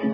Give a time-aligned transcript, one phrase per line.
[0.00, 0.08] Hello,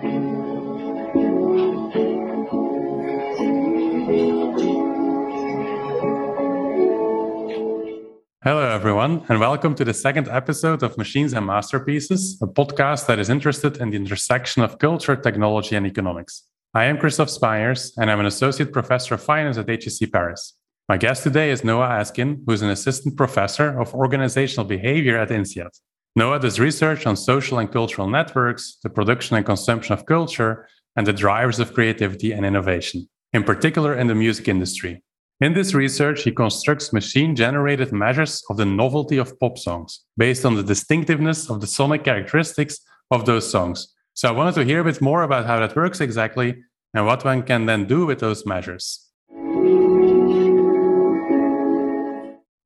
[8.69, 13.31] everyone, and welcome to the second episode of Machines and Masterpieces, a podcast that is
[13.31, 16.49] interested in the intersection of culture, technology, and economics.
[16.75, 20.55] I am Christoph Spaenjers, and I'm an associate professor of finance at HEC Paris.
[20.89, 25.31] My guest today is Noah Askin, who is an assistant professor of organizational behavior at
[25.31, 25.71] INSEAD.
[26.19, 31.07] Noah does research on social and cultural networks, the production and consumption of culture, and
[31.07, 35.03] the drivers of creativity and innovation, in particular in the music industry.
[35.43, 40.47] In this research, he constructs machine generated measures of the novelty of pop songs based
[40.47, 42.79] on the distinctiveness of the sonic characteristics
[43.11, 43.93] of those songs.
[44.15, 46.63] So I wanted to hear a bit more about how that works exactly
[46.95, 49.07] and what one can then do with those measures.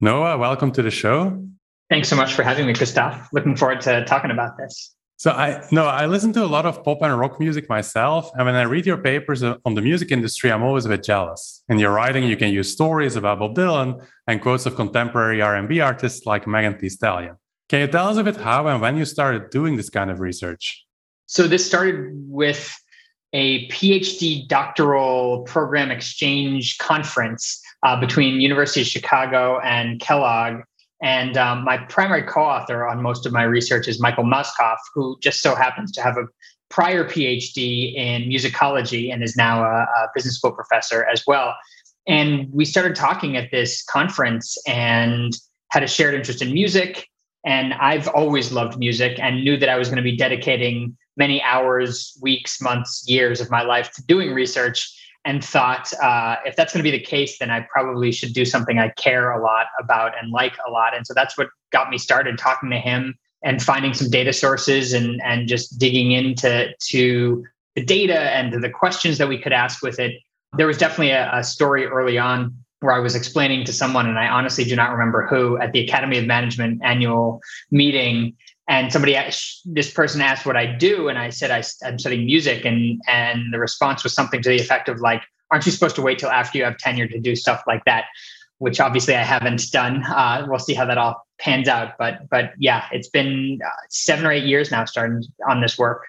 [0.01, 1.51] Noah, welcome to the show.
[1.91, 3.29] Thanks so much for having me, Christoph.
[3.33, 4.95] Looking forward to talking about this.
[5.17, 8.47] So I no, I listen to a lot of pop and rock music myself, and
[8.47, 11.63] when I read your papers on the music industry, I'm always a bit jealous.
[11.69, 15.81] In your writing, you can use stories about Bob Dylan and quotes of contemporary R&B
[15.81, 17.37] artists like Megan Thee Stallion.
[17.69, 20.21] Can you tell us a bit how and when you started doing this kind of
[20.21, 20.87] research?
[21.27, 22.75] So this started with
[23.35, 30.63] a PhD doctoral program exchange conference uh, between University of Chicago and Kellogg
[31.03, 35.19] and um, my primary co author on most of my research is Michael Mauskapf, who
[35.21, 36.27] just so happens to have a
[36.69, 41.55] prior PhD in musicology and is now a, a, business school professor as well.
[42.07, 45.33] And we started talking at this conference and
[45.71, 47.09] had a shared interest in music.
[47.45, 51.43] And I've always loved music and knew that I was going to be dedicating many
[51.43, 56.73] hours, weeks, months, years of my life to doing research and thought uh, if that's
[56.73, 59.67] going to be the case then i probably should do something i care a lot
[59.79, 60.97] about and like a lot.
[60.97, 64.93] And so that's what got me started talking to him and finding some data sources
[64.93, 67.45] and and just digging into to
[67.75, 70.13] the data and to the questions that we could ask with it.
[70.57, 74.19] There was definitely a, a story early on where I was explaining to someone, and
[74.19, 78.35] I honestly do not remember who, at the Academy of Management annual meeting,
[78.71, 82.25] and somebody asked, this person asked what i do and i said I, am studying
[82.25, 82.65] music.
[82.65, 86.03] And and the response was something to the effect of like aren't you supposed to
[86.03, 88.05] wait till after you have tenure to do stuff like that?
[88.59, 90.05] Which obviously i haven't done.
[90.05, 91.99] Uh, we'll see how that all pans out.
[91.99, 96.07] But but yeah it's been uh, seven or eight years now starting on this work.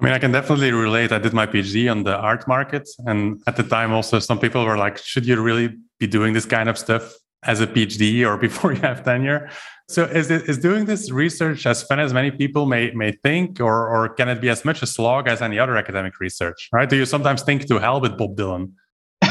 [0.00, 1.12] I mean, I can definitely relate.
[1.12, 2.88] I did my PhD on the art market.
[3.06, 6.46] And at the time, also, some people were like, should you really be doing this
[6.46, 9.50] kind of stuff as a PhD or before you have tenure?
[9.88, 13.60] So is it, is doing this research as fun as many people may may think,
[13.60, 16.68] or or can it be as much a slog as any other academic research?
[16.72, 16.88] Right?
[16.88, 18.72] Do you sometimes think to hell with Bob Dylan?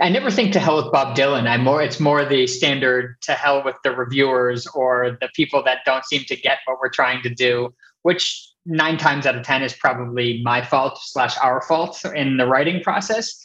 [0.00, 1.48] I never think to hell with Bob Dylan.
[1.48, 5.78] I'm more it's more the standard to hell with the reviewers or the people that
[5.84, 9.62] don't seem to get what we're trying to do, which nine times out of ten
[9.62, 13.36] is probably my fault slash our fault in the writing process.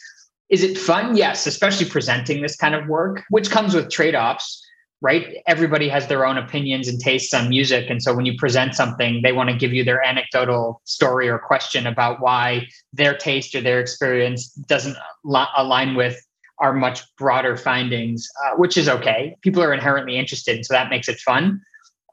[0.50, 1.16] Is it fun?
[1.16, 4.66] Yes, especially presenting this kind of work, which comes with trade-offs
[5.02, 5.38] right?
[5.46, 7.88] Everybody has their own opinions and tastes on music.
[7.88, 11.38] And so when you present something, they want to give you their anecdotal story or
[11.38, 16.20] question about why their taste or their experience doesn't align with
[16.58, 19.34] our much broader findings, uh, which is okay.
[19.40, 20.64] People are inherently interested.
[20.66, 21.62] So that makes it fun.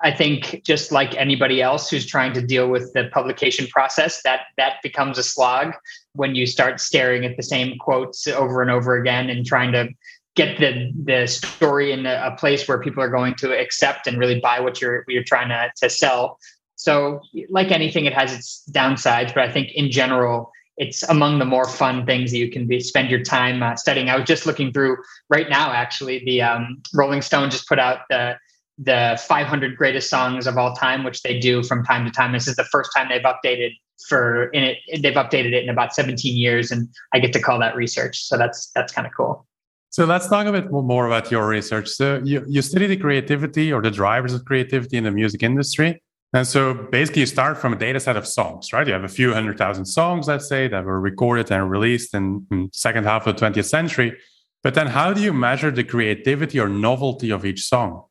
[0.01, 4.41] I think just like anybody else who's trying to deal with the publication process, that
[4.55, 5.73] that becomes a slog
[6.17, 9.87] when you start staring at the same quotes over and over again and trying to
[10.35, 14.39] get the the story in a, place where people are going to accept and really
[14.39, 16.37] buy what you're you're trying to, to sell.
[16.75, 21.45] So, like anything, it has its downsides, but I think in general, it's among the
[21.45, 24.09] more fun things that you can be spend your time uh, studying.
[24.09, 24.97] I was just looking through
[25.29, 28.37] right now, actually, the um, Rolling Stone just put out the
[28.77, 32.31] the 500 greatest songs of all time, which they do from time to time.
[32.31, 33.71] This is the first time they've updated
[34.07, 34.77] for in it.
[35.01, 38.23] They've updated it in about 17 years, and I get to call that research.
[38.23, 39.47] So that's that's kind of cool.
[39.89, 41.87] So let's talk a bit more about your research.
[41.87, 46.03] So you, you study the creativity or the drivers of creativity in the music industry.
[46.33, 48.85] And so basically you start from a data set of songs, right?
[48.85, 52.45] You have a few hundred thousand songs, let's say, that were recorded and released in,
[52.51, 54.17] in second half of the 20th century.
[54.61, 58.03] But then how do you measure the creativity or novelty of each song?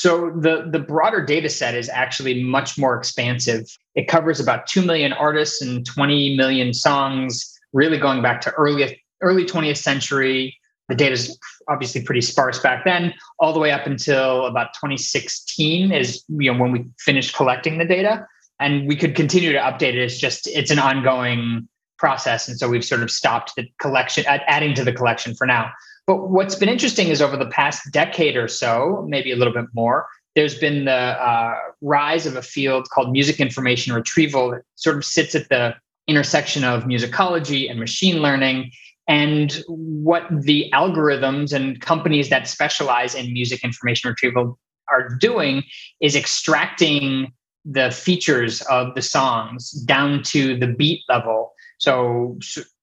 [0.00, 3.66] So the the broader data set is actually much more expansive.
[3.94, 9.02] It covers about 2 million artists and 20 million songs, really going back to early
[9.20, 10.56] early 20th century
[10.88, 15.92] the data is obviously pretty sparse back then, all the way up until about 2016
[15.92, 18.26] is you know when we finished collecting the data,
[18.58, 19.98] and we could continue to update it.
[19.98, 21.68] It's just it's an ongoing
[21.98, 25.70] process, and so we've sort of stopped the collection, adding to the collection for now.
[26.08, 29.66] But what's been interesting is over the past decade or so, maybe a little bit
[29.74, 34.96] more, there's been the uh, rise of a field called music information retrieval that sort
[34.96, 35.74] of sits at the
[36.06, 38.70] intersection of musicology and machine learning
[39.06, 44.58] and what the algorithms and companies that specialize in music information retrieval
[44.90, 45.62] are doing
[46.00, 47.30] is extracting
[47.66, 51.52] the features of the songs down to the beat level.
[51.76, 52.38] So,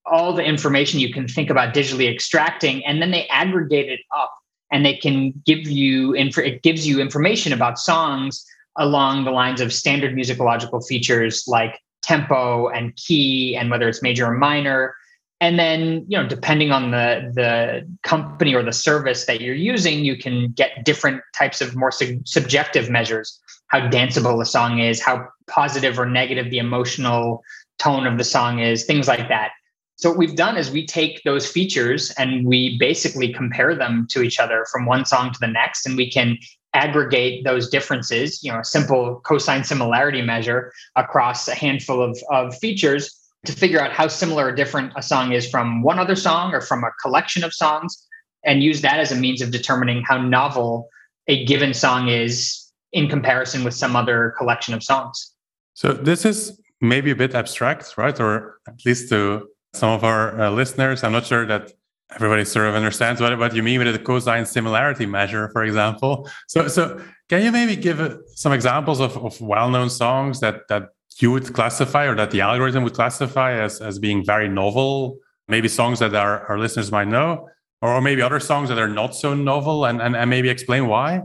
[0.07, 4.31] all the information you can think about digitally extracting, and then they aggregate it up
[4.71, 8.45] and they can give you info it gives you information about songs
[8.77, 14.25] along the lines of standard musicological features like tempo and key and whether it's major
[14.25, 14.93] or minor.
[15.41, 20.03] And then you know depending on the the company or the service that you're using
[20.03, 23.39] you can get different types of more su- subjective measures.
[23.67, 27.43] How danceable a song is how positive or negative the emotional
[27.79, 29.51] tone of the song is things like that
[29.97, 34.21] so what we've done is we take those features and we basically compare them to
[34.21, 36.37] each other from one song to the next and we can
[36.73, 42.55] aggregate those differences you know a simple cosine similarity measure across a handful of, of
[42.57, 46.53] features to figure out how similar or different a song is from one other song
[46.53, 48.07] or from a collection of songs
[48.43, 50.89] and use that as a means of determining how novel
[51.27, 55.33] a given song is in comparison with some other collection of songs.
[55.73, 58.17] So this is maybe a bit abstract, right?
[58.19, 61.71] Or at least to some of our uh, listeners, I'm not sure that
[62.15, 66.29] everybody sort of understands what, what you mean with the cosine similarity measure, for example.
[66.47, 70.89] So, so can you maybe give uh, some examples of, of well-known songs that that
[71.21, 75.17] you would classify or that the algorithm would classify as, as being very novel,
[75.47, 77.47] maybe songs that our, our listeners might know,
[77.81, 81.21] or maybe other songs that are not so novel and, and, and maybe explain why?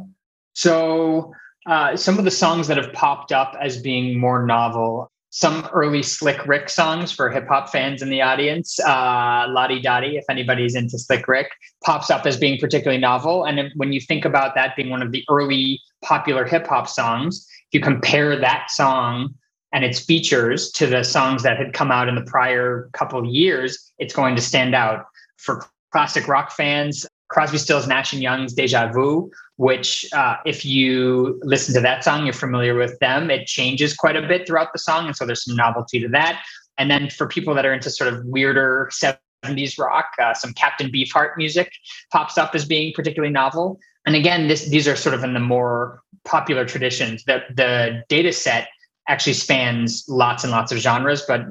[0.54, 1.32] So
[1.66, 6.02] uh, some of the songs that have popped up as being more novel, some early
[6.02, 10.16] Slick Rick songs for hip hop fans in the audience, uh, La Di Da Di,
[10.16, 11.50] if anybody's into Slick Rick,
[11.84, 13.44] pops up as being particularly novel.
[13.44, 17.46] And when you think about that being one of the early popular hip hop songs,
[17.68, 19.34] if you compare that song
[19.72, 23.92] and its features to the songs that had come out in the prior couple years,
[23.98, 25.06] it's going to stand out.
[25.36, 29.30] For classic rock fans, Crosby, Stills, Nash and Young's "Deja Vu,"
[29.60, 33.30] which, uh, if you listen to that song, you're familiar with them.
[33.30, 36.42] It changes quite a bit throughout the song, and so there's some novelty to that.
[36.78, 40.90] And then for people that are into sort of weirder 70s rock, uh, some Captain
[40.90, 41.70] Beefheart music
[42.10, 43.78] pops up as being particularly novel.
[44.06, 47.22] And again, this these are sort of in the more popular traditions.
[47.24, 48.68] The the data set
[49.08, 51.44] actually spans lots and lots of genres, but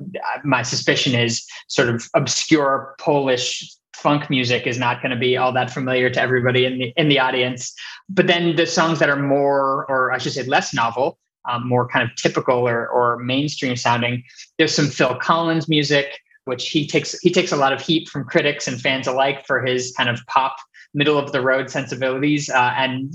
[0.43, 5.51] my suspicion is sort of obscure Polish funk music is not going to be all
[5.53, 7.73] that familiar to everybody in the in the audience.
[8.09, 11.19] But then the songs that are more, or I should say, less novel,
[11.49, 14.23] um, more kind of typical or, or mainstream sounding.
[14.57, 18.25] There's some Phil Collins music, which he takes he takes a lot of heat from
[18.25, 20.55] critics and fans alike for his kind of pop
[20.93, 22.49] middle of the road sensibilities.
[22.49, 23.13] Uh, and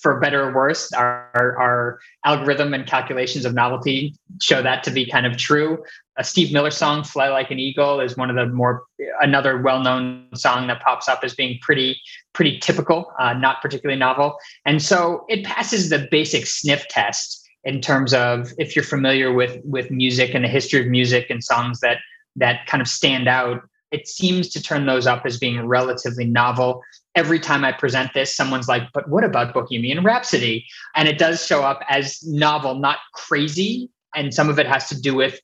[0.00, 4.90] for better or worse, our, our, our, algorithm and calculations of novelty show that to
[4.90, 5.82] be kind of true.
[6.16, 8.84] A Steve Miller song, "Fly Like an Eagle," is one of the more
[9.20, 12.00] another well-known song that pops up as being pretty
[12.32, 17.80] pretty typical, uh, not particularly novel, and so it passes the basic sniff test in
[17.80, 21.80] terms of if you're familiar with with music and the history of music and songs
[21.80, 21.98] that
[22.36, 23.62] that kind of stand out
[23.94, 26.82] it seems to turn those up as being relatively novel.
[27.14, 30.66] Every time I present this, someone's like, but what about Bohemian Rhapsody?
[30.96, 33.88] And it does show up as novel, not crazy.
[34.16, 35.40] And some of it has to do with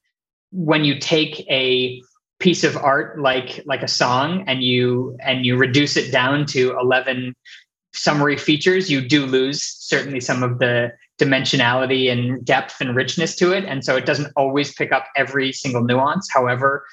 [0.52, 2.00] when you take a
[2.38, 6.76] piece of art like like a song and you and you reduce it down to
[6.80, 7.34] 11
[7.92, 13.52] summary features you do lose certainly some of the dimensionality and depth and richness to
[13.52, 16.84] it and so it doesn't always pick up every single nuance however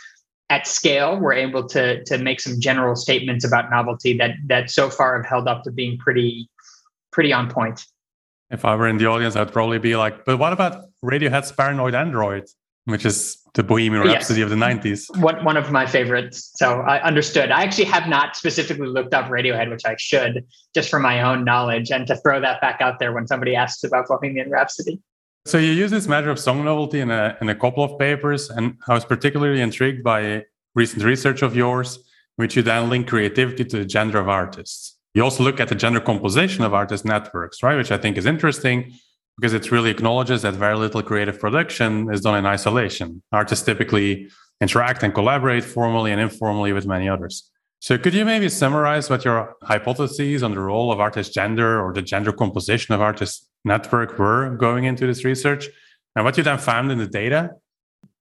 [0.49, 4.89] at scale, we're able to to make some general statements about novelty that that so
[4.89, 6.49] far have held up to being pretty
[7.11, 7.85] pretty on point.
[8.49, 11.95] If I were in the audience, I'd probably be like, "But what about Radiohead's Paranoid
[11.95, 12.45] Android?"
[12.87, 14.45] Which is the Bohemian Rhapsody yes.
[14.45, 15.19] of the '90s.
[15.19, 16.51] One one of my favorites.
[16.55, 17.51] So I understood.
[17.51, 21.43] I actually have not specifically looked up Radiohead, which I should, just for my own
[21.43, 25.01] knowledge, and to throw that back out there when somebody asks about Bohemian Rhapsody.
[25.45, 28.49] So you use this measure of song novelty in a, in a couple of papers,
[28.49, 31.99] and I was particularly intrigued by recent research of yours,
[32.35, 34.97] which you then link creativity to the gender of artists.
[35.13, 37.75] You also look at the gender composition of artist networks, right?
[37.75, 38.93] Which I think is interesting
[39.39, 43.21] because it really acknowledges that very little creative production is done in isolation.
[43.31, 44.29] Artists typically
[44.61, 47.49] interact and collaborate formally and informally with many others.
[47.79, 51.93] So, could you maybe summarize what your hypotheses on the role of artist gender or
[51.93, 55.67] the gender composition of artist network were going into this research
[56.15, 57.51] and what you then found in the data?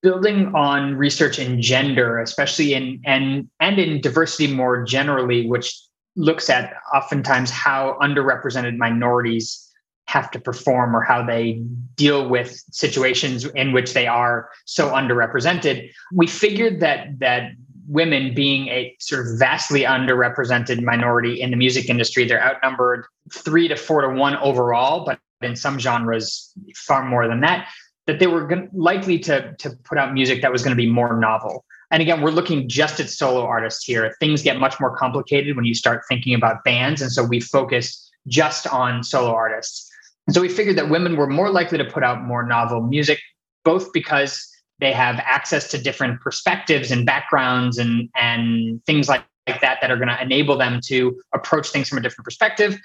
[0.03, 5.75] Building on research in gender, especially in and and in diversity more generally, which
[6.17, 9.66] looks at oftentimes how underrepresented minorities
[10.07, 11.61] have to perform or how they
[11.97, 15.91] deal with situations in which they are so underrepresented.
[16.13, 17.53] We figured that that
[17.89, 23.69] women being a sort of vastly underrepresented minority in the music industry they're outnumbered 3
[23.69, 27.69] to 4 to 1 overall but in some genres far more than that
[28.07, 31.19] that they were likely to to put out music that was going to be more
[31.19, 31.65] novel.
[31.91, 34.15] And again we're looking just at solo artists here.
[34.21, 38.11] Things get much more complicated when you start thinking about bands and so we focused
[38.27, 39.91] just on solo artists
[40.27, 43.21] and so we figured that women were more likely to put out more novel music,
[43.65, 44.49] both because
[44.81, 49.91] they have access to different perspectives and backgrounds and, and things like, like that that
[49.91, 52.79] are going to enable them to approach things from a different perspective.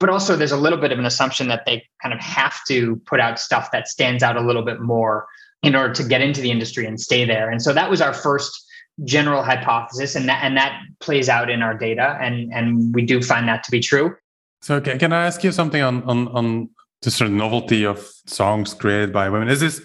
[0.00, 2.96] But also, there's a little bit of an assumption that they kind of have to
[3.06, 5.26] put out stuff that stands out a little bit more
[5.62, 7.50] in order to get into the industry and stay there.
[7.50, 8.52] And so that was our first
[9.04, 13.22] general hypothesis, and that and that plays out in our data, and and we do
[13.22, 14.14] find that to be true.
[14.60, 16.68] So, can, can I ask you something on on on
[17.02, 19.48] the sort of novelty of songs created by women.
[19.48, 19.80] Is this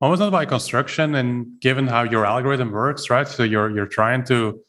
[0.00, 3.26] almost not by construction and given how your algorithm works, right?
[3.26, 4.60] So you're you're trying to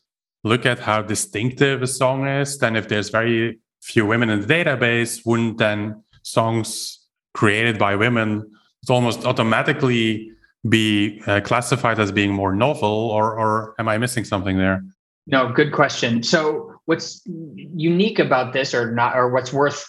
[0.44, 2.58] look at how distinctive a song is.
[2.58, 7.00] Then if there's very few women in the database, wouldn't then songs
[7.34, 8.52] created by women
[8.90, 10.32] almost automatically
[10.68, 14.84] be uh, classified as being more novel or or am I missing something there?
[15.26, 16.22] No, good question.
[16.22, 19.86] So what's unique about this or not or what's worth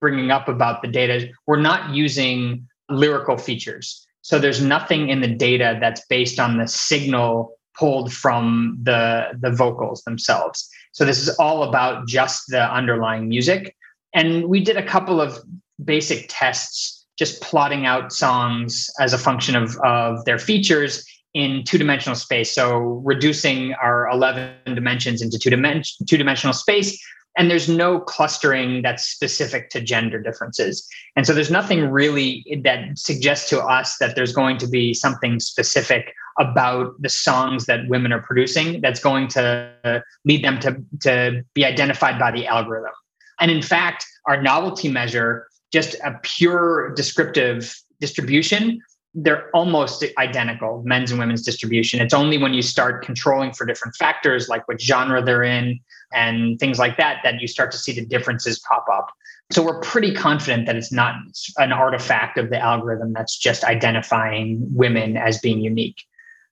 [0.00, 4.06] bringing up about the data we're not using lyrical features.
[4.22, 9.50] So there's nothing in the data that's based on the signal pulled from the, the
[9.50, 10.68] vocals themselves.
[10.92, 13.76] So this is all about just the underlying music.
[14.14, 15.38] And we did a couple of
[15.82, 22.16] basic tests, just plotting out songs as a function of, of their features in two-dimensional
[22.16, 22.52] space.
[22.52, 27.00] So reducing our 11 dimensions into two-dimension, two-dimensional space
[27.36, 30.86] and there's no clustering that's specific to gender differences.
[31.16, 35.38] And so there's nothing really that suggests to us that there's going to be something
[35.38, 41.44] specific about the songs that women are producing that's going to lead them to, to
[41.54, 42.92] be identified by the algorithm.
[43.40, 48.80] And in fact our novelty measure just a pure descriptive distribution
[49.14, 52.00] they're almost identical men's and women's distribution.
[52.00, 55.80] It's only when you start controlling for different factors like what genre they're in
[56.12, 59.10] and things like that that you start to see the differences pop up.
[59.50, 61.16] So we're pretty confident that it's not
[61.58, 66.04] an artifact of the algorithm that's just identifying women as being unique.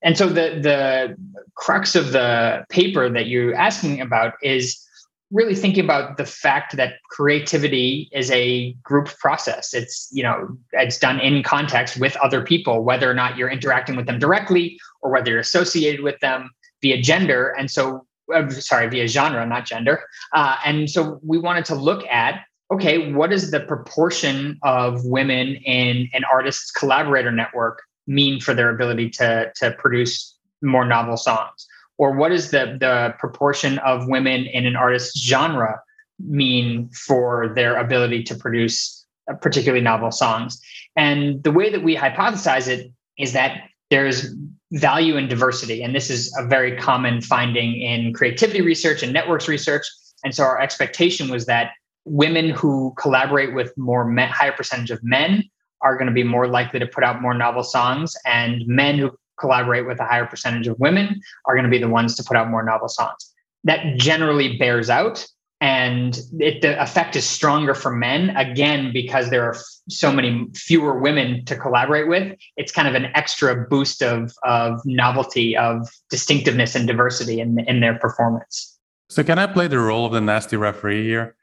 [0.02, 1.16] And so the the
[1.54, 4.84] crux of the paper that you're asking about is
[5.30, 9.74] really thinking about the fact that creativity is a group process.
[9.74, 13.96] It's you know it's done in context with other people whether or not you're interacting
[13.96, 16.50] with them directly or whether you're associated with them
[16.80, 17.54] via gender.
[17.58, 20.04] And so uh, sorry via genre not gender.
[20.32, 25.56] Uh, and so we wanted to look at okay what is the proportion of women
[25.64, 31.66] in an artist's collaborator network mean for their ability to to produce more novel songs?
[31.98, 35.80] Or what is the the proportion of women in an artist's genre
[36.18, 39.06] mean for their ability to produce
[39.40, 40.60] particularly novel songs?
[40.96, 44.34] And the way that we hypothesize it is that there's
[44.72, 49.48] value in diversity and this is a very common finding in creativity research and networks
[49.48, 49.86] research
[50.24, 51.72] and so our expectation was that
[52.04, 55.44] women who collaborate with more men, higher percentage of men
[55.82, 59.10] are going to be more likely to put out more novel songs and men who
[59.38, 62.36] collaborate with a higher percentage of women are going to be the ones to put
[62.36, 63.32] out more novel songs.
[63.64, 65.24] That generally bears out.
[65.60, 70.46] And it, the effect is stronger for men, again, because there are f- so many
[70.54, 72.38] fewer women to collaborate with.
[72.56, 77.80] It's kind of an extra boost of, of novelty, of distinctiveness and diversity in, in
[77.80, 78.78] their performance.
[79.08, 81.34] So, can I play the role of the nasty referee here?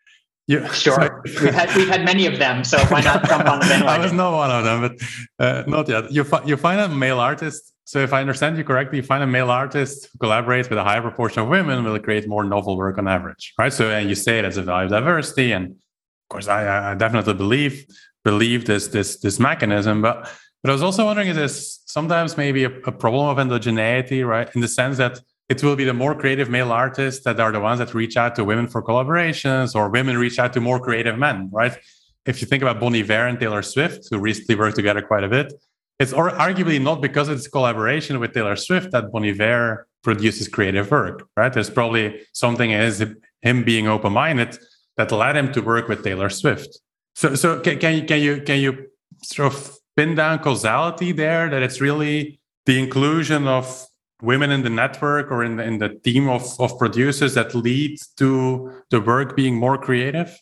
[0.48, 1.22] Yeah, sure.
[1.25, 3.88] we've had we've had many of them, so why not jump on the bandwagon?
[4.02, 6.12] I was not one of them, but uh, not yet.
[6.12, 9.24] You fi- you find a male artist so if I understand you correctly, you find
[9.24, 12.78] a male artist who collaborates with a higher proportion of women will create more novel
[12.78, 13.72] work on average, right?
[13.72, 16.96] So and you say it as a value of diversity, and of course I, I
[16.96, 17.86] definitely believe
[18.24, 20.28] believe this this this mechanism, but
[20.64, 24.50] but I was also wondering is this sometimes maybe a, a problem of endogeneity, right?
[24.56, 27.60] In the sense that it will be the more creative male artists that are the
[27.60, 31.18] ones that reach out to women for collaborations, or women reach out to more creative
[31.18, 31.78] men, right?
[32.25, 35.30] If you think about Bon Iver and Taylor Swift, who recently worked together quite a
[35.30, 35.54] bit,
[36.00, 40.90] it's or arguably not because it's collaboration with Taylor Swift that Bon Iver produces creative
[40.92, 41.54] work, right?
[41.54, 43.06] There's probably something is
[43.42, 44.58] him being open-minded
[44.98, 46.80] that led him to work with Taylor Swift.
[47.14, 48.88] So, so can, can you can you can you
[49.24, 53.86] sort of pin down causality there that it's really the inclusion of
[54.25, 58.00] women in the network or in the, in the team of, of producers that lead
[58.17, 60.39] to the work being more creative?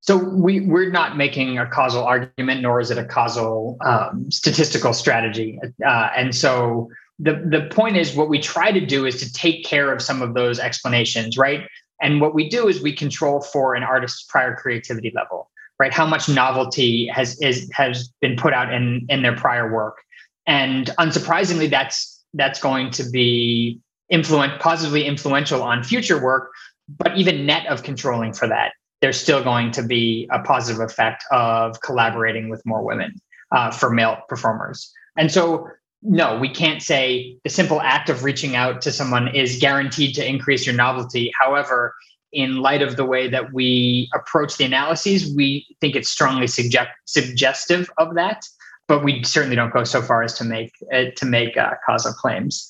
[0.00, 4.92] So we we're not making a causal argument, nor is it a causal um, statistical
[4.92, 5.58] strategy.
[5.84, 9.64] Uh, and so the the point is, what we try to do is to take
[9.64, 11.66] care of some of those explanations, right?
[12.02, 15.92] And what we do is we control for an artist's prior creativity level, right?
[15.92, 20.02] How much novelty has is has been put out in in their prior work,
[20.46, 26.50] and unsurprisingly, that's that's going to be influent positively influential on future work.
[26.88, 31.24] But even net of controlling for that, there's still going to be a positive effect
[31.30, 33.14] of collaborating with more women
[33.52, 34.92] uh, for male performers.
[35.16, 35.68] And so,
[36.02, 40.28] no, we can't say the simple act of reaching out to someone is guaranteed to
[40.28, 41.32] increase your novelty.
[41.40, 41.94] However,
[42.32, 46.90] in light of the way that we approach the analyses, we think it's strongly suggest-
[47.06, 48.44] suggestive of that.
[48.86, 52.12] But we certainly don't go so far as to make uh, to make uh, causal
[52.12, 52.66] claims.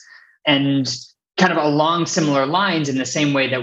[0.46, 0.88] And
[1.36, 3.62] kind of along similar lines, in the same way that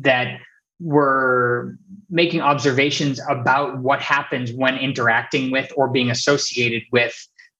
[0.00, 0.40] that
[0.80, 1.74] we're
[2.10, 7.14] making observations about what happens when interacting with or being associated with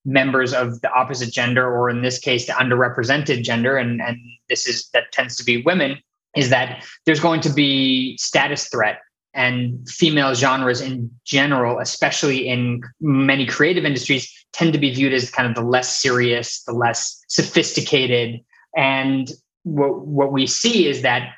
[0.04, 4.18] members of the opposite gender or in this case the underrepresented gender and, and
[4.48, 5.96] this is that tends to be women
[6.36, 8.98] is that there's going to be status threat
[9.34, 15.30] and female genres in general especially in many creative industries tend to be viewed as
[15.30, 18.40] kind of the less serious the less sophisticated
[18.76, 19.32] and
[19.64, 21.34] what, what we see is that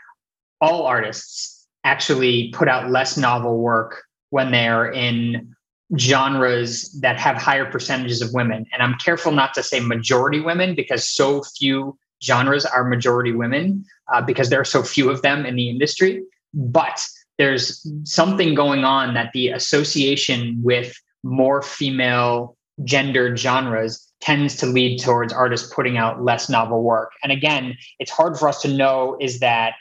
[0.60, 5.54] all artists actually put out less novel work when they're in
[5.98, 8.64] genres that have higher percentages of women.
[8.72, 13.84] And I'm careful not to say majority women because so few genres are majority women
[14.12, 16.22] uh, because there are so few of them in the industry.
[16.54, 17.06] But
[17.38, 24.98] there's something going on that the association with more female gendered genres tends to lead
[24.98, 27.12] towards artists putting out less novel work.
[27.22, 29.74] And again, it's hard for us to know is that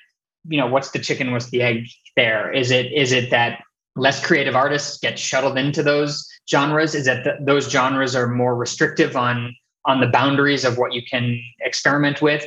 [0.48, 2.52] you know what's the chicken what's the egg there?
[2.52, 3.62] Is it is it that
[3.96, 6.96] less creative artists get shuttled into those genres?
[6.96, 9.56] Is that those genres are more restrictive on
[9.86, 12.46] on the boundaries of what you can experiment with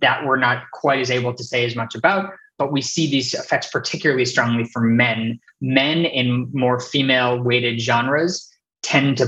[0.00, 3.34] that we're not quite as able to say as much about but we see these
[3.34, 8.48] effects particularly strongly for men men in more female weighted genres
[8.82, 9.26] tend to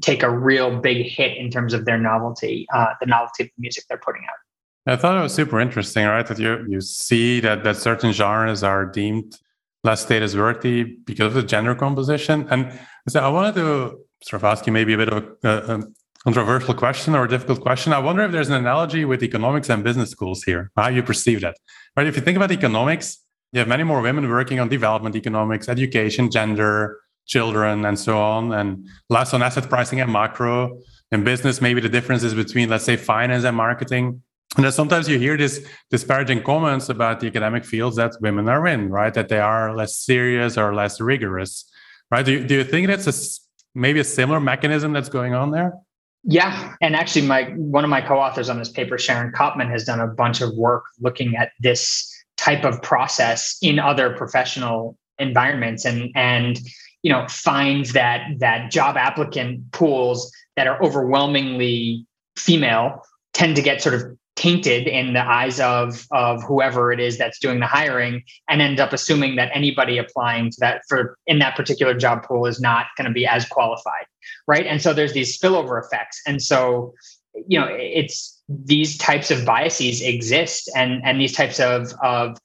[0.00, 3.60] take a real big hit in terms of their novelty uh, the novelty of the
[3.60, 4.38] music they're putting out
[4.86, 6.26] I thought it was super interesting, right?
[6.26, 9.36] That you you see that that certain genres are deemed
[9.84, 12.46] less status worthy because of the gender composition.
[12.50, 12.72] And
[13.08, 15.82] so I wanted to sort of ask you maybe a bit of a, a
[16.24, 17.92] controversial question or a difficult question.
[17.92, 21.40] I wonder if there's an analogy with economics and business schools here, how you perceive
[21.42, 21.56] that.
[21.98, 22.06] Right?
[22.06, 23.18] If you think about economics,
[23.50, 28.52] you have many more women working on development economics, education, gender, children, and so on,
[28.52, 30.78] and less on asset pricing and macro.
[31.10, 34.22] In business, maybe the difference is between, let's say, finance and marketing
[34.56, 38.66] and then sometimes you hear this disparaging comments about the academic fields that women are
[38.66, 39.12] in, right?
[39.12, 41.70] That they are less serious or less rigorous,
[42.10, 42.24] right?
[42.24, 43.14] Do you, do you think that's a,
[43.78, 45.74] maybe a similar mechanism that's going on there?
[46.30, 49.98] Yeah, and actually, my one of my co-authors on this paper, Sharon Koppman, has done
[49.98, 56.10] a bunch of work looking at this type of process in other professional environments, and
[56.14, 56.60] and
[57.02, 63.80] you know finds that that job applicant pools that are overwhelmingly female tend to get
[63.80, 64.02] sort of
[64.36, 68.78] tainted in the eyes of of whoever it is that's doing the hiring and end
[68.78, 72.86] up assuming that anybody applying to that for in that particular job pool is not
[72.98, 74.04] going to be as qualified
[74.48, 76.92] right and so there's these spillover effects and so
[77.46, 82.36] you know it's these types of biases exist and and these types of of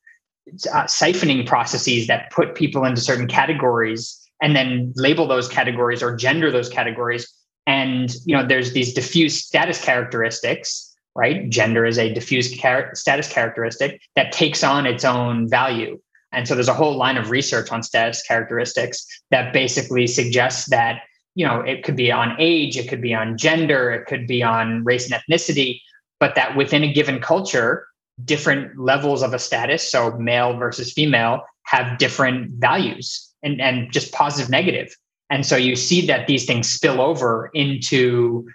[0.72, 6.16] uh, siphoning processes that put people into certain categories and then label those categories or
[6.16, 7.34] gender those categories
[7.66, 11.50] and you know there's these diffuse status characteristics right?
[11.50, 16.00] Gender is a diffuse char- status characteristic that takes on its own value.
[16.32, 21.02] And so there's a whole line of research on status characteristics that basically suggests that,
[21.36, 24.44] you know, it could be on age, it could be on gender, it could be
[24.44, 25.82] on race and ethnicity,
[26.20, 27.88] but that within a given culture,
[28.24, 34.12] different levels of a status, so male versus female, have different values and, and just
[34.12, 34.96] positive, negative.
[35.30, 38.48] And so you see that these things spill over into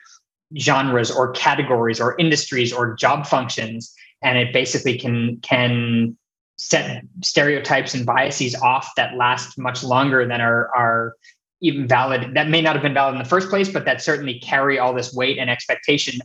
[0.57, 6.17] genres or categories or industries or job functions and it basically can can
[6.57, 11.14] set stereotypes and biases off that last much longer than our, are
[11.61, 14.38] even valid that may not have been valid in the first place but that certainly
[14.40, 16.21] carry all this weight and expectation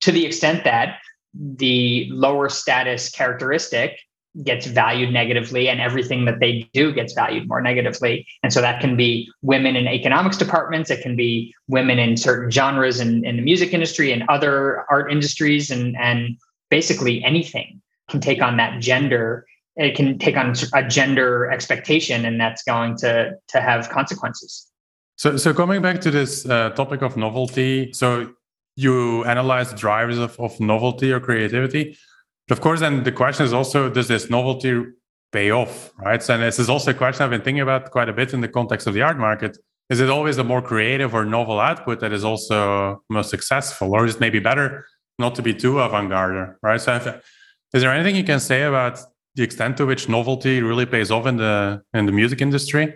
[0.00, 0.98] to the extent that
[1.34, 3.98] the lower status characteristic
[4.44, 8.26] gets valued negatively and everything that they do gets valued more negatively.
[8.42, 10.90] And so that can be women in economics departments.
[10.90, 15.12] It can be women in certain genres in, in the music industry and other art
[15.12, 16.38] industries and and
[16.70, 22.40] basically anything can take on that gender it can take on a gender expectation and
[22.40, 24.70] that's going to to have consequences.
[25.16, 28.34] So so coming back to this uh, topic of novelty so
[28.76, 31.96] you analyze the drivers of, of novelty or creativity
[32.48, 34.84] but of course then the question is also does this novelty
[35.30, 36.22] pay off right?
[36.22, 38.40] So and this is also a question i've been thinking about quite a bit in
[38.40, 39.58] the context of the art market.
[39.90, 44.06] Is it always a more creative or novel output that is also most successful or
[44.06, 44.86] is it maybe better
[45.18, 46.80] not to be too avant-garde right?
[46.80, 47.06] So if,
[47.74, 49.00] is there anything you can say about
[49.34, 52.94] the extent to which novelty really pays off in the in the music industry?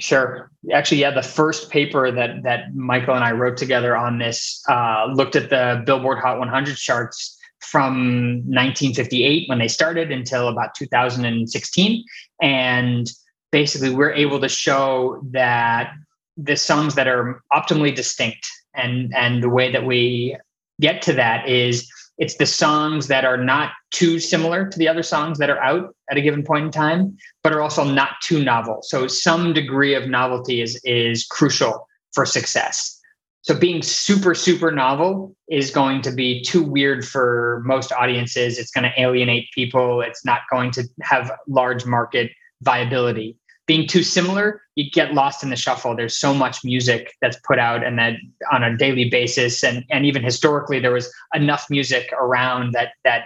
[0.00, 0.50] Sure.
[0.72, 5.06] Actually, yeah, the first paper that that Michael and I wrote together on this uh,
[5.12, 12.04] looked at the Billboard Hot 100 charts from 1958 when they started until about 2016,
[12.42, 13.10] and
[13.52, 15.92] basically we're able to show that
[16.36, 20.36] the songs that are optimally distinct and and the way that we
[20.80, 21.88] get to that is
[22.18, 25.94] it's the songs that are not too similar to the other songs that are out
[26.10, 28.80] at a given point in time, but are also not too novel.
[28.82, 33.00] So some degree of novelty is is crucial for success.
[33.42, 38.58] So being super super novel is going to be too weird for most audiences.
[38.58, 40.00] It's going to alienate people.
[40.00, 42.30] It's not going to have large market
[42.62, 45.96] viability being too similar, you get lost in the shuffle.
[45.96, 48.14] There's so much music that's put out and that
[48.52, 49.64] on a daily basis.
[49.64, 53.24] And, and even historically, there was enough music around that that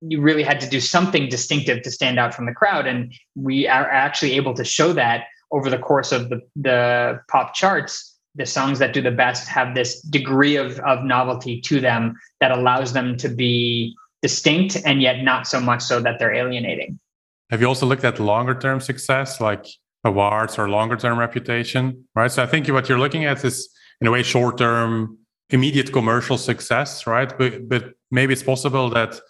[0.00, 2.86] you really had to do something distinctive to stand out from the crowd.
[2.86, 7.54] And we are actually able to show that over the course of the, the pop
[7.54, 8.12] charts.
[8.36, 12.50] The songs that do the best have this degree of, of novelty to them that
[12.50, 16.98] allows them to be distinct and yet not so much so that they're alienating.
[17.54, 19.64] Have you also looked at longer term success, like
[20.02, 22.04] awards or longer term reputation?
[22.16, 22.28] Right.
[22.28, 23.68] So I think what you're looking at is,
[24.00, 25.18] in a way, short term,
[25.50, 27.32] immediate commercial success, right?
[27.38, 29.20] But, but maybe it's possible that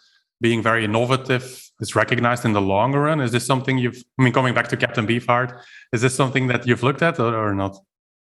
[0.40, 3.20] being very innovative is recognized in the longer run.
[3.20, 5.60] Is this something you've, I mean, coming back to Captain Beefheart,
[5.92, 7.76] is this something that you've looked at or, or not?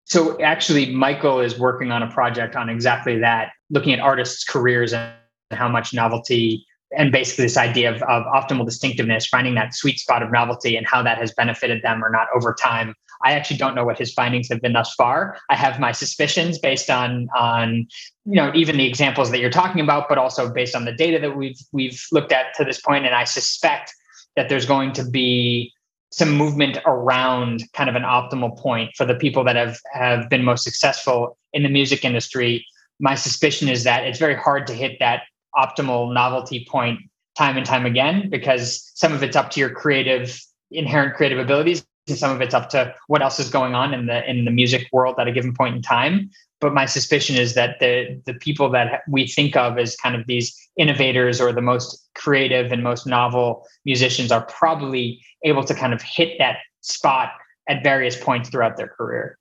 [0.07, 4.95] So actually, Michael is working on a project on exactly that, looking at artists' careers
[4.95, 5.13] and
[5.51, 6.65] how much novelty
[6.97, 10.87] and basically this idea of, of optimal distinctiveness, finding that sweet spot of novelty and
[10.87, 12.95] how that has benefited them or not over time.
[13.23, 15.39] I actually don't know what his findings have been thus far.
[15.51, 17.87] I have my suspicions based on on
[18.25, 21.19] you know even the examples that you're talking about, but also based on the data
[21.19, 23.05] that we've we've looked at to this point.
[23.05, 23.93] And I suspect
[24.37, 25.73] that there's going to be
[26.13, 30.43] some movement around kind of an optimal point for the people that have have been
[30.43, 32.65] most successful in the music industry.
[32.99, 35.23] My suspicion is that it's very hard to hit that
[35.57, 37.01] optimal novelty point
[37.37, 41.85] time and time again because some of it's up to your creative inherent creative abilities
[42.09, 44.51] and some of it's up to what else is going on in the in the
[44.51, 46.31] music world at a given point in time.
[46.61, 50.27] But my suspicion is that the the people that we think of as kind of
[50.27, 55.95] these innovators or the most creative and most novel musicians are probably able to kind
[55.95, 57.31] of hit that spot
[57.69, 59.39] at various points throughout their career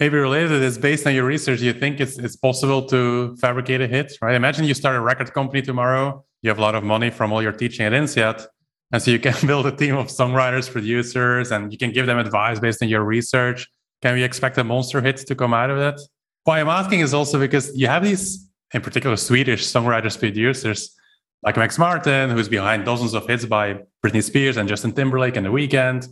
[0.00, 3.86] maybe related this based on your research you think it's, it's possible to fabricate a
[3.86, 4.34] hit right?
[4.34, 7.42] Imagine you start a record company tomorrow you have a lot of money from all
[7.42, 8.46] your teaching at INSEAD
[8.92, 12.18] and so you can build a team of songwriters producers and you can give them
[12.18, 13.68] advice based on your research.
[14.02, 16.00] Can we expect a monster hit to come out of that?
[16.44, 20.94] Why i'm asking is also because you have these in particular swedish songwriters producers
[21.42, 25.44] like max martin who's behind dozens of hits by britney spears and justin timberlake and
[25.44, 26.08] the Weeknd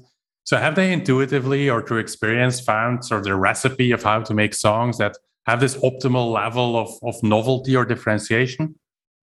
[0.46, 4.32] so have they intuitively or through experience found sort of the recipe of how to
[4.32, 8.76] make songs that have this optimal level of, of novelty or differentiation?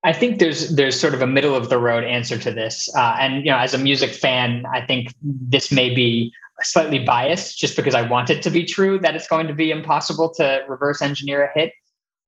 [0.04, 3.16] I think there's there's sort of a middle of the road answer to this, uh,
[3.22, 7.78] and you know, as a music fan, I think this may be slightly biased, just
[7.78, 11.02] because I want it to be true that it's going to be impossible to reverse
[11.02, 11.72] engineer a hit.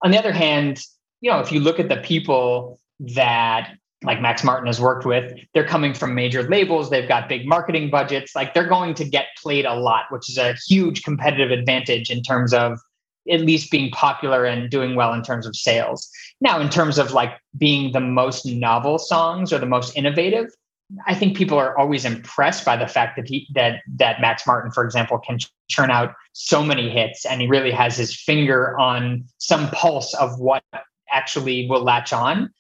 [0.04, 0.80] On the other hand,
[1.20, 5.34] you know, if you look at the people that like Max Martin has worked with,
[5.54, 6.90] they're coming from major labels.
[6.90, 8.36] They've got big marketing budgets.
[8.36, 12.22] Like they're going to get played a lot, which is a huge competitive advantage in
[12.22, 12.80] terms of
[13.32, 16.10] at least being popular and doing well in terms of sales.
[16.42, 20.48] Now, in terms of like being the most novel songs or the most innovative,
[21.08, 24.72] I think people are always impressed by the fact that he that that Max Martin,
[24.72, 29.26] for example, can churn out so many hits, and he really has his finger on
[29.40, 30.64] some pulse of what
[31.12, 32.52] actually will latch on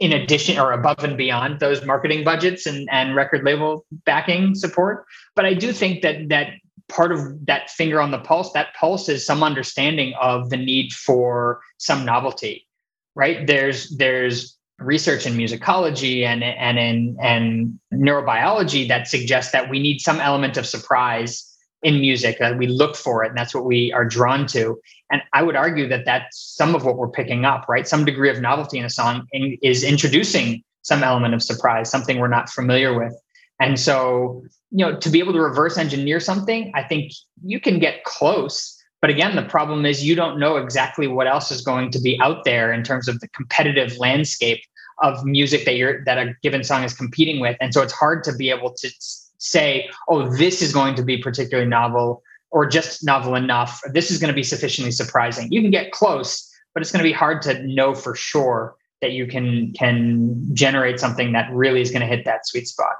[0.00, 5.04] in addition or above and beyond those marketing budgets and, and record label backing support.
[5.36, 6.54] But I do think that that
[6.88, 10.92] part of that finger on the pulse, that pulse is some understanding of the need
[10.92, 12.66] for some novelty,
[13.14, 13.46] right?
[13.46, 20.00] There's there's research in musicology and and in and neurobiology that suggests that we need
[20.00, 21.47] some element of surprise
[21.82, 24.76] in music that we look for it and that's what we are drawn to
[25.12, 28.30] and i would argue that that's some of what we're picking up right some degree
[28.30, 29.26] of novelty in a song
[29.62, 33.14] is introducing some element of surprise something we're not familiar with
[33.60, 37.12] And so, you know, to be able to reverse engineer something, I think
[37.44, 38.76] you can get close.
[39.00, 42.18] But again, the problem is you don't know exactly what else is going to be
[42.20, 44.60] out there in terms of the competitive landscape
[45.02, 47.56] of music that you're that a given song is competing with.
[47.60, 48.90] And so it's hard to be able to
[49.38, 53.80] say, oh, this is going to be particularly novel or just novel enough.
[53.92, 55.50] This is going to be sufficiently surprising.
[55.50, 59.12] You can get close, but it's going to be hard to know for sure that
[59.12, 62.94] you can can generate something that really is going to hit that sweet spot.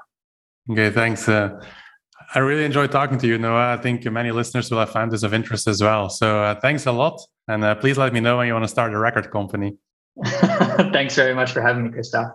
[0.71, 1.27] Okay, thanks.
[1.27, 1.59] Uh,
[2.35, 3.73] I really enjoyed talking to you, Noah.
[3.73, 6.09] I think many listeners will have found this of interest as well.
[6.09, 8.69] So uh, thanks a lot, and uh, please let me know when you want to
[8.69, 9.77] start a record company.
[10.25, 12.31] thanks very much for having me, Christoph.